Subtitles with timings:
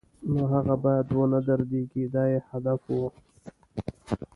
[0.33, 3.01] نو هغه باید و نه دردېږي دا یې هدف و.